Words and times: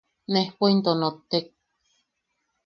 Nejpo 0.33 0.63
into 0.73 0.91
nottek. 0.99 1.45